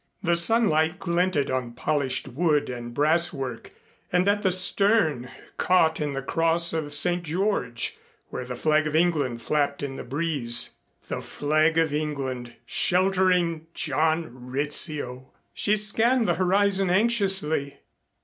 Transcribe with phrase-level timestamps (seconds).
[0.23, 3.69] The sunlight glinted on polished wood and brasswork
[4.11, 7.21] and at the stern caught in the cross of St.
[7.21, 10.71] George where the flag of England flapped in the breeze.
[11.07, 15.33] The flag of England sheltering John Rizzio!
[15.53, 17.77] She scanned the horizon anxiously.